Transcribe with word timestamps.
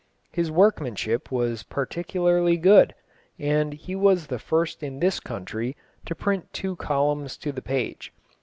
His 0.31 0.49
workmanship 0.49 1.31
was 1.31 1.61
particularly 1.61 2.57
good, 2.57 2.95
and 3.37 3.71
he 3.73 3.95
was 3.95 4.25
the 4.25 4.39
first 4.39 4.81
in 4.81 4.99
this 4.99 5.19
country 5.19 5.77
to 6.07 6.15
print 6.15 6.51
two 6.53 6.75
columns 6.77 7.37
to 7.37 7.51
the 7.51 7.61
page. 7.61 8.11